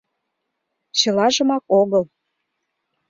[0.99, 2.03] —Чылажымак огыл.